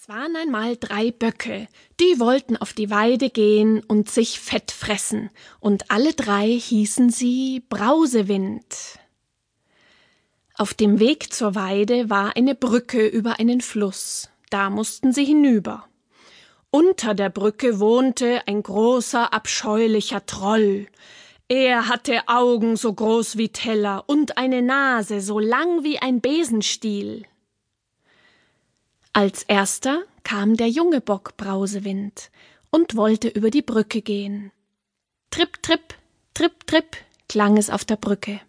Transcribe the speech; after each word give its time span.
Es 0.00 0.08
waren 0.08 0.36
einmal 0.36 0.76
drei 0.76 1.10
Böcke, 1.10 1.66
die 1.98 2.20
wollten 2.20 2.56
auf 2.56 2.72
die 2.72 2.88
Weide 2.88 3.30
gehen 3.30 3.82
und 3.82 4.08
sich 4.08 4.38
Fett 4.38 4.70
fressen, 4.70 5.28
und 5.58 5.90
alle 5.90 6.14
drei 6.14 6.46
hießen 6.46 7.10
sie 7.10 7.64
Brausewind. 7.68 9.00
Auf 10.54 10.72
dem 10.72 11.00
Weg 11.00 11.32
zur 11.32 11.56
Weide 11.56 12.08
war 12.10 12.36
eine 12.36 12.54
Brücke 12.54 13.08
über 13.08 13.40
einen 13.40 13.60
Fluss, 13.60 14.30
da 14.50 14.70
mussten 14.70 15.12
sie 15.12 15.24
hinüber. 15.24 15.88
Unter 16.70 17.14
der 17.14 17.30
Brücke 17.30 17.80
wohnte 17.80 18.46
ein 18.46 18.62
großer, 18.62 19.32
abscheulicher 19.32 20.24
Troll. 20.26 20.86
Er 21.48 21.88
hatte 21.88 22.20
Augen 22.28 22.76
so 22.76 22.92
groß 22.92 23.36
wie 23.36 23.48
Teller 23.48 24.04
und 24.06 24.38
eine 24.38 24.62
Nase 24.62 25.20
so 25.20 25.40
lang 25.40 25.82
wie 25.82 25.98
ein 25.98 26.20
Besenstiel. 26.20 27.24
Als 29.18 29.42
erster 29.42 30.04
kam 30.22 30.56
der 30.56 30.68
junge 30.68 31.00
Bock 31.00 31.36
Brausewind 31.36 32.30
und 32.70 32.94
wollte 32.94 33.26
über 33.26 33.50
die 33.50 33.62
Brücke 33.62 34.00
gehen. 34.00 34.52
Tripp, 35.30 35.60
tripp, 35.60 35.94
tripp, 36.34 36.64
tripp, 36.68 36.96
klang 37.28 37.56
es 37.56 37.68
auf 37.68 37.84
der 37.84 37.96
Brücke. 37.96 38.40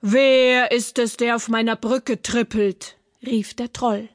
Wer 0.00 0.72
ist 0.72 0.98
es, 0.98 1.18
der 1.18 1.36
auf 1.36 1.50
meiner 1.50 1.76
Brücke 1.76 2.22
trippelt? 2.22 2.96
rief 3.20 3.52
der 3.52 3.70
Troll. 3.70 4.08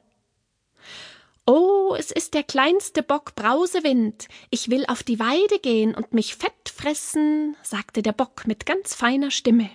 Oh, 1.46 1.94
es 1.96 2.10
ist 2.10 2.34
der 2.34 2.42
kleinste 2.42 3.04
Bock 3.04 3.36
Brausewind. 3.36 4.26
Ich 4.50 4.70
will 4.70 4.84
auf 4.86 5.04
die 5.04 5.20
Weide 5.20 5.60
gehen 5.60 5.94
und 5.94 6.12
mich 6.12 6.34
fett 6.34 6.68
fressen, 6.68 7.56
sagte 7.62 8.02
der 8.02 8.10
Bock 8.10 8.48
mit 8.48 8.66
ganz 8.66 8.92
feiner 8.92 9.30
Stimme. 9.30 9.70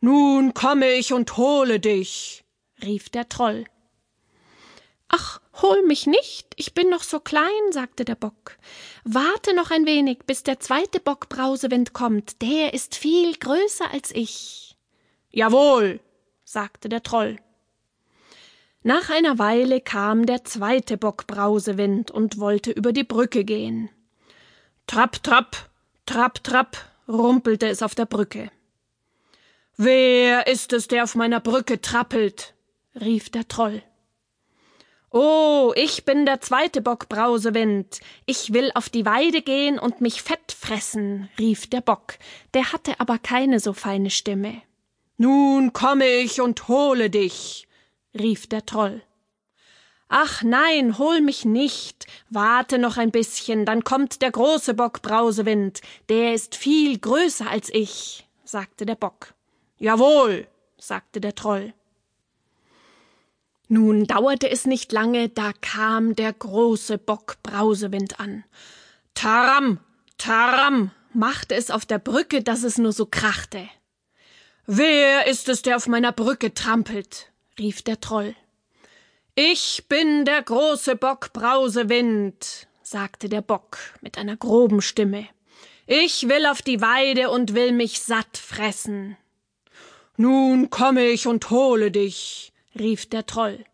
Nun 0.00 0.54
komme 0.54 0.92
ich 0.92 1.12
und 1.12 1.36
hole 1.36 1.80
dich, 1.80 2.44
rief 2.80 3.10
der 3.10 3.28
Troll. 3.28 3.64
Ach, 5.14 5.42
hol 5.60 5.82
mich 5.82 6.06
nicht, 6.06 6.54
ich 6.56 6.72
bin 6.72 6.88
noch 6.88 7.02
so 7.02 7.20
klein, 7.20 7.70
sagte 7.70 8.06
der 8.06 8.14
Bock. 8.14 8.56
Warte 9.04 9.54
noch 9.54 9.70
ein 9.70 9.84
wenig, 9.84 10.20
bis 10.26 10.42
der 10.42 10.58
zweite 10.58 11.00
Bock 11.00 11.28
Brausewind 11.28 11.92
kommt, 11.92 12.40
der 12.40 12.72
ist 12.72 12.96
viel 12.96 13.36
größer 13.36 13.90
als 13.92 14.10
ich. 14.10 14.78
Jawohl, 15.30 16.00
sagte 16.44 16.88
der 16.88 17.02
Troll. 17.02 17.36
Nach 18.82 19.10
einer 19.10 19.38
Weile 19.38 19.82
kam 19.82 20.24
der 20.24 20.44
zweite 20.44 20.96
Bock 20.96 21.26
Brausewind 21.26 22.10
und 22.10 22.38
wollte 22.38 22.70
über 22.70 22.94
die 22.94 23.04
Brücke 23.04 23.44
gehen. 23.44 23.90
Trapp, 24.86 25.22
trapp, 25.22 25.68
trapp, 26.06 26.42
trapp, 26.42 26.78
rumpelte 27.06 27.68
es 27.68 27.82
auf 27.82 27.94
der 27.94 28.06
Brücke. 28.06 28.50
Wer 29.76 30.46
ist 30.46 30.72
es, 30.72 30.88
der 30.88 31.04
auf 31.04 31.14
meiner 31.14 31.40
Brücke 31.40 31.82
trappelt? 31.82 32.54
rief 32.98 33.28
der 33.28 33.46
Troll. 33.46 33.82
Oh, 35.14 35.74
ich 35.76 36.06
bin 36.06 36.24
der 36.24 36.40
zweite 36.40 36.80
Bock 36.80 37.10
Brausewind. 37.10 38.00
Ich 38.24 38.54
will 38.54 38.70
auf 38.74 38.88
die 38.88 39.04
Weide 39.04 39.42
gehen 39.42 39.78
und 39.78 40.00
mich 40.00 40.22
fett 40.22 40.52
fressen, 40.58 41.28
rief 41.38 41.68
der 41.68 41.82
Bock, 41.82 42.14
der 42.54 42.72
hatte 42.72 42.98
aber 42.98 43.18
keine 43.18 43.60
so 43.60 43.74
feine 43.74 44.08
Stimme. 44.08 44.62
Nun 45.18 45.74
komme 45.74 46.06
ich 46.06 46.40
und 46.40 46.66
hole 46.66 47.10
dich, 47.10 47.68
rief 48.18 48.46
der 48.46 48.64
Troll. 48.64 49.02
Ach 50.08 50.42
nein, 50.42 50.96
hol 50.96 51.20
mich 51.20 51.44
nicht. 51.44 52.06
Warte 52.30 52.78
noch 52.78 52.96
ein 52.96 53.10
bisschen, 53.10 53.66
dann 53.66 53.84
kommt 53.84 54.22
der 54.22 54.30
große 54.30 54.72
Bock 54.72 55.02
Brausewind. 55.02 55.82
Der 56.08 56.32
ist 56.32 56.54
viel 56.54 56.98
größer 56.98 57.50
als 57.50 57.68
ich, 57.68 58.26
sagte 58.44 58.86
der 58.86 58.94
Bock. 58.94 59.34
Jawohl, 59.78 60.46
sagte 60.78 61.20
der 61.20 61.34
Troll. 61.34 61.74
Nun 63.68 64.06
dauerte 64.06 64.50
es 64.50 64.66
nicht 64.66 64.92
lange, 64.92 65.28
da 65.28 65.52
kam 65.60 66.14
der 66.14 66.32
große 66.32 66.98
Bock 66.98 67.36
Brausewind 67.42 68.20
an. 68.20 68.44
Taram, 69.14 69.78
taram, 70.18 70.90
machte 71.14 71.54
es 71.54 71.70
auf 71.70 71.86
der 71.86 71.98
Brücke, 71.98 72.42
dass 72.42 72.62
es 72.64 72.78
nur 72.78 72.92
so 72.92 73.06
krachte. 73.06 73.68
Wer 74.66 75.26
ist 75.26 75.48
es, 75.48 75.62
der 75.62 75.76
auf 75.76 75.86
meiner 75.86 76.12
Brücke 76.12 76.54
trampelt? 76.54 77.32
rief 77.58 77.82
der 77.82 78.00
Troll. 78.00 78.34
Ich 79.34 79.84
bin 79.88 80.24
der 80.24 80.42
große 80.42 80.94
Bock 80.96 81.32
Brausewind, 81.32 82.66
sagte 82.82 83.28
der 83.28 83.40
Bock 83.40 83.78
mit 84.00 84.18
einer 84.18 84.36
groben 84.36 84.82
Stimme. 84.82 85.26
Ich 85.86 86.28
will 86.28 86.46
auf 86.46 86.62
die 86.62 86.80
Weide 86.80 87.30
und 87.30 87.54
will 87.54 87.72
mich 87.72 88.00
satt 88.02 88.36
fressen. 88.36 89.16
Nun 90.16 90.70
komme 90.70 91.06
ich 91.06 91.26
und 91.26 91.50
hole 91.50 91.90
dich, 91.90 92.51
rief 92.78 93.08
der 93.08 93.26
Troll. 93.26 93.64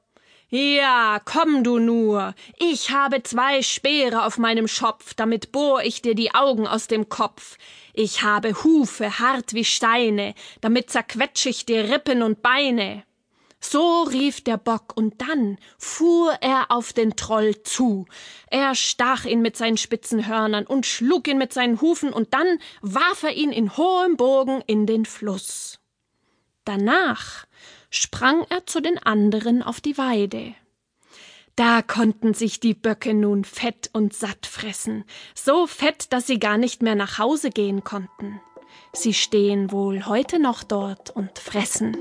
Ja, 0.51 1.21
komm 1.23 1.63
du 1.63 1.79
nur. 1.79 2.35
Ich 2.59 2.91
habe 2.91 3.23
zwei 3.23 3.61
Speere 3.61 4.25
auf 4.25 4.39
meinem 4.39 4.67
Schopf, 4.67 5.13
damit 5.13 5.53
bohr 5.53 5.83
ich 5.83 6.01
dir 6.01 6.15
die 6.15 6.35
Augen 6.35 6.67
aus 6.67 6.87
dem 6.87 7.11
Kopf. 7.11 7.59
Ich 7.93 8.23
habe 8.23 8.65
Hufe 8.65 9.19
hart 9.19 9.53
wie 9.53 9.65
Steine, 9.65 10.35
damit 10.63 10.89
zerquetsch 10.91 11.45
ich 11.45 11.67
dir 11.67 11.91
Rippen 11.91 12.23
und 12.23 12.41
Beine. 12.41 13.05
So 13.61 14.05
rief 14.05 14.43
der 14.43 14.57
Bock, 14.57 14.97
und 14.97 15.21
dann 15.21 15.59
fuhr 15.77 16.33
er 16.41 16.71
auf 16.71 16.93
den 16.93 17.17
Troll 17.17 17.63
zu. 17.65 18.07
Er 18.51 18.75
stach 18.75 19.25
ihn 19.25 19.43
mit 19.43 19.57
seinen 19.57 19.77
spitzen 19.77 20.29
Hörnern 20.29 20.65
und 20.65 20.87
schlug 20.87 21.29
ihn 21.29 21.39
mit 21.39 21.53
seinen 21.53 21.81
Hufen, 21.81 22.13
und 22.13 22.33
dann 22.33 22.61
warf 22.81 23.23
er 23.23 23.35
ihn 23.35 23.53
in 23.53 23.77
hohem 23.77 24.17
Bogen 24.17 24.63
in 24.67 24.87
den 24.87 25.05
Fluss. 25.05 25.81
Danach 26.65 27.48
sprang 27.91 28.45
er 28.51 28.67
zu 28.67 28.81
den 28.81 28.99
anderen 28.99 29.63
auf 29.63 29.81
die 29.81 29.99
Weide. 29.99 30.55
Da 31.57 31.83
konnten 31.83 32.35
sich 32.35 32.61
die 32.61 32.75
Böcke 32.75 33.15
nun 33.15 33.45
fett 33.45 33.91
und 33.93 34.15
satt 34.15 34.47
fressen, 34.47 35.05
so 35.35 35.67
fett, 35.67 36.13
dass 36.13 36.27
sie 36.27 36.39
gar 36.39 36.57
nicht 36.57 36.83
mehr 36.83 36.95
nach 36.95 37.19
Hause 37.19 37.51
gehen 37.51 37.83
konnten. 37.83 38.41
Sie 38.93 39.13
stehen 39.13 39.73
wohl 39.73 40.07
heute 40.07 40.39
noch 40.39 40.63
dort 40.63 41.11
und 41.11 41.39
fressen. 41.39 41.97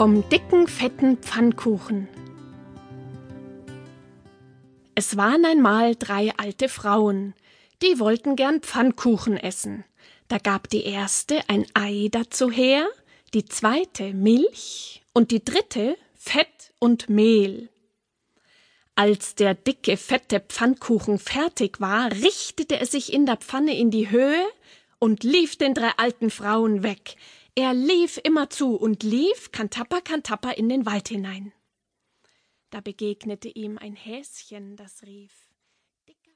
Vom 0.00 0.26
dicken, 0.30 0.66
fetten 0.66 1.18
Pfannkuchen. 1.18 2.08
Es 4.94 5.18
waren 5.18 5.44
einmal 5.44 5.94
drei 5.94 6.32
alte 6.38 6.70
Frauen, 6.70 7.34
die 7.82 7.98
wollten 7.98 8.34
gern 8.34 8.62
Pfannkuchen 8.62 9.36
essen. 9.36 9.84
Da 10.28 10.38
gab 10.38 10.70
die 10.70 10.84
erste 10.84 11.46
ein 11.50 11.66
Ei 11.74 12.08
dazu 12.10 12.50
her, 12.50 12.88
die 13.34 13.44
zweite 13.44 14.14
Milch 14.14 15.02
und 15.12 15.32
die 15.32 15.44
dritte 15.44 15.98
Fett 16.14 16.72
und 16.78 17.10
Mehl. 17.10 17.68
Als 18.94 19.34
der 19.34 19.52
dicke, 19.52 19.98
fette 19.98 20.40
Pfannkuchen 20.40 21.18
fertig 21.18 21.78
war, 21.78 22.10
richtete 22.10 22.80
er 22.80 22.86
sich 22.86 23.12
in 23.12 23.26
der 23.26 23.36
Pfanne 23.36 23.76
in 23.76 23.90
die 23.90 24.08
Höhe 24.08 24.46
und 24.98 25.24
lief 25.24 25.56
den 25.56 25.74
drei 25.74 25.90
alten 25.98 26.30
Frauen 26.30 26.82
weg. 26.82 27.16
Er 27.62 27.74
lief 27.74 28.18
immerzu 28.24 28.74
und 28.74 29.02
lief 29.02 29.52
kantapper 29.52 30.00
kantapper 30.00 30.56
in 30.56 30.70
den 30.70 30.86
Wald 30.86 31.08
hinein. 31.08 31.52
Da 32.70 32.80
begegnete 32.80 33.50
ihm 33.50 33.76
ein 33.76 33.96
Häschen, 33.96 34.76
das 34.76 35.02
rief 35.02 35.49